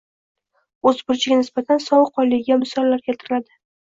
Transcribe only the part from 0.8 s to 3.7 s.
o'z burchiga nisbatan sovuqqonligiga misollar keltiradi.